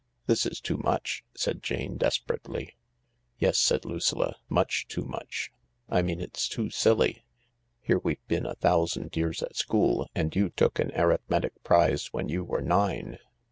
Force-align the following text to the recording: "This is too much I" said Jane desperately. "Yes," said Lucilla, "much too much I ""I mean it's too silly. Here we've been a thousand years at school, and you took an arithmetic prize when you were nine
"This 0.25 0.47
is 0.47 0.59
too 0.59 0.77
much 0.77 1.23
I" 1.27 1.29
said 1.39 1.61
Jane 1.61 1.95
desperately. 1.97 2.75
"Yes," 3.37 3.59
said 3.59 3.85
Lucilla, 3.85 4.35
"much 4.49 4.87
too 4.87 5.03
much 5.03 5.51
I 5.89 5.99
""I 5.99 6.01
mean 6.01 6.19
it's 6.19 6.47
too 6.49 6.71
silly. 6.71 7.23
Here 7.81 7.99
we've 7.99 8.25
been 8.27 8.47
a 8.47 8.55
thousand 8.55 9.15
years 9.15 9.43
at 9.43 9.55
school, 9.55 10.07
and 10.15 10.35
you 10.35 10.49
took 10.49 10.79
an 10.79 10.91
arithmetic 10.95 11.61
prize 11.63 12.07
when 12.11 12.29
you 12.29 12.43
were 12.43 12.61
nine 12.61 13.19